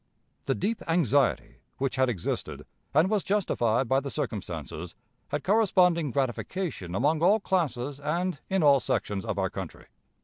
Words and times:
The 0.45 0.55
deep 0.55 0.81
anxiety 0.87 1.57
which 1.77 1.95
had 1.95 2.09
existed, 2.09 2.65
and 2.91 3.07
was 3.07 3.23
justified 3.23 3.87
by 3.87 3.99
the 3.99 4.09
circumstances, 4.09 4.95
had 5.27 5.43
corresponding 5.43 6.09
gratification 6.09 6.95
among 6.95 7.21
all 7.21 7.39
classes 7.39 7.99
and 7.99 8.39
in 8.49 8.63
all 8.63 8.79
sections 8.79 9.23
of 9.23 9.37
our 9.37 9.51
country. 9.51 9.85